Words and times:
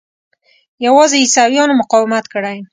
یوازې 0.85 1.17
عیسویانو 1.23 1.79
مقاومت 1.81 2.25
کړی. 2.33 2.57